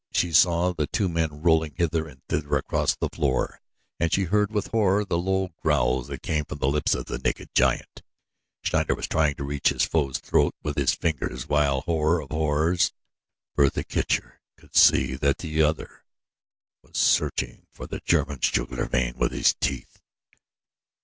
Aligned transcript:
She 0.11 0.33
saw 0.33 0.73
the 0.73 0.87
two 0.87 1.07
men 1.07 1.43
rolling 1.43 1.75
hither 1.77 2.07
and 2.07 2.23
thither 2.27 2.55
across 2.57 2.95
the 2.95 3.07
floor 3.07 3.59
and 3.99 4.11
she 4.11 4.23
heard 4.23 4.51
with 4.51 4.69
horror 4.69 5.05
the 5.05 5.19
low 5.19 5.49
growls 5.61 6.07
that 6.07 6.23
came 6.23 6.43
from 6.43 6.57
the 6.57 6.67
lips 6.69 6.95
of 6.95 7.05
the 7.05 7.19
naked 7.19 7.49
giant. 7.53 8.01
Schneider 8.63 8.95
was 8.95 9.07
trying 9.07 9.35
to 9.35 9.43
reach 9.43 9.69
his 9.69 9.85
foe's 9.85 10.17
throat 10.17 10.55
with 10.63 10.75
his 10.75 10.95
fingers 10.95 11.47
while, 11.47 11.81
horror 11.81 12.19
of 12.19 12.31
horrors, 12.31 12.93
Bertha 13.53 13.83
Kircher 13.83 14.41
could 14.57 14.75
see 14.75 15.13
that 15.17 15.37
the 15.37 15.61
other 15.61 16.03
was 16.81 16.97
searching 16.97 17.67
for 17.71 17.85
the 17.85 18.01
German's 18.03 18.49
jugular 18.49 18.89
with 19.15 19.31
his 19.31 19.53
teeth! 19.61 20.01